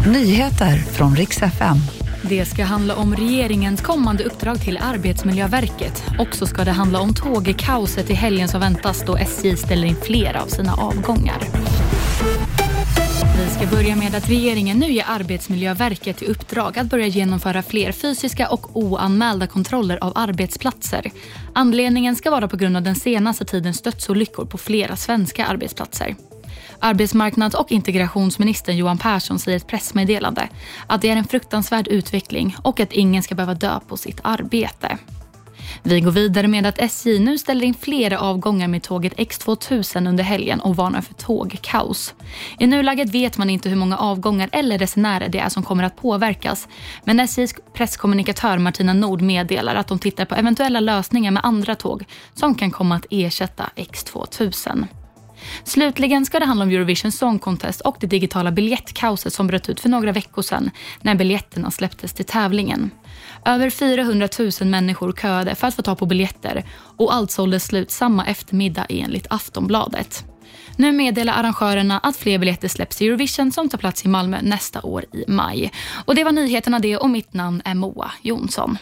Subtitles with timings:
[0.00, 1.76] Nyheter från riks FM.
[2.22, 6.04] Det ska handla om regeringens kommande uppdrag till Arbetsmiljöverket.
[6.18, 9.96] Och så ska det handla om tågkaoset i helgen som väntas då SJ ställer in
[10.02, 11.38] flera av sina avgångar.
[13.38, 17.92] Vi ska börja med att regeringen nu ger Arbetsmiljöverket i uppdrag att börja genomföra fler
[17.92, 21.10] fysiska och oanmälda kontroller av arbetsplatser.
[21.52, 26.16] Anledningen ska vara på grund av den senaste tidens dödsolyckor på flera svenska arbetsplatser.
[26.84, 30.48] Arbetsmarknads och integrationsministern Johan Persson säger i ett pressmeddelande
[30.86, 34.98] att det är en fruktansvärd utveckling och att ingen ska behöva dö på sitt arbete.
[35.82, 40.24] Vi går vidare med att SJ nu ställer in flera avgångar med tåget X2000 under
[40.24, 42.14] helgen och varnar för tågkaos.
[42.58, 45.96] I nuläget vet man inte hur många avgångar eller resenärer det är som kommer att
[45.96, 46.68] påverkas.
[47.04, 52.04] Men SJs presskommunikatör Martina Nord meddelar att de tittar på eventuella lösningar med andra tåg
[52.34, 54.86] som kan komma att ersätta X2000.
[55.64, 59.80] Slutligen ska det handla om Eurovision Song Contest och det digitala biljettkaoset som bröt ut
[59.80, 60.70] för några veckor sedan
[61.00, 62.90] när biljetterna släpptes till tävlingen.
[63.44, 66.64] Över 400 000 människor köade för att få ta på biljetter
[66.96, 70.24] och allt såldes slut samma eftermiddag enligt Aftonbladet.
[70.76, 74.82] Nu meddelar arrangörerna att fler biljetter släpps i Eurovision som tar plats i Malmö nästa
[74.82, 75.72] år i maj.
[76.04, 78.78] Och Det var nyheterna det och mitt namn är Moa Jonsson.